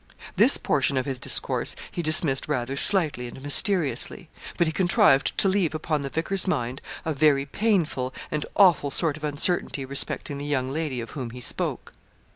[0.35, 5.47] This portion of his discourse he dismissed rather slightly and mysteriously; but he contrived to
[5.47, 10.45] leave upon the vicar's mind a very painful and awful sort of uncertainty respecting the
[10.45, 11.93] young lady of whom he spoke.